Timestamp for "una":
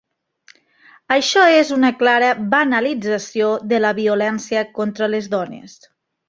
1.75-1.91